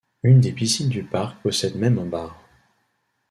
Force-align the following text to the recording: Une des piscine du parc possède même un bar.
Une 0.23 0.41
des 0.41 0.51
piscine 0.51 0.89
du 0.89 1.03
parc 1.03 1.39
possède 1.43 1.75
même 1.75 1.99
un 1.99 2.05
bar. 2.07 2.35